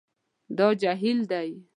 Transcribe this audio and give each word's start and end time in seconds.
دا 0.57 0.67
جهیل 0.81 1.19
دی 1.31 1.49